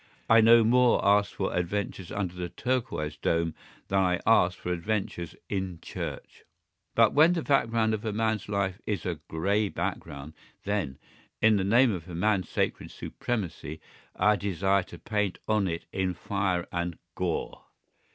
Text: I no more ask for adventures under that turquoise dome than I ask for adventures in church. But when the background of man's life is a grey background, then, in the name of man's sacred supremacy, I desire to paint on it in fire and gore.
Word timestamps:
I 0.27 0.41
no 0.41 0.63
more 0.63 0.99
ask 1.05 1.31
for 1.35 1.55
adventures 1.55 2.11
under 2.11 2.33
that 2.33 2.57
turquoise 2.57 3.17
dome 3.17 3.53
than 3.87 3.99
I 3.99 4.19
ask 4.25 4.57
for 4.57 4.73
adventures 4.73 5.35
in 5.47 5.77
church. 5.79 6.43
But 6.95 7.13
when 7.13 7.33
the 7.33 7.43
background 7.43 7.93
of 7.93 8.03
man's 8.15 8.49
life 8.49 8.81
is 8.87 9.05
a 9.05 9.19
grey 9.27 9.69
background, 9.69 10.33
then, 10.63 10.97
in 11.39 11.57
the 11.57 11.63
name 11.63 11.91
of 11.91 12.07
man's 12.07 12.49
sacred 12.49 12.89
supremacy, 12.89 13.79
I 14.15 14.37
desire 14.37 14.81
to 14.85 14.97
paint 14.97 15.37
on 15.47 15.67
it 15.67 15.85
in 15.93 16.15
fire 16.15 16.65
and 16.71 16.97
gore. 17.13 17.65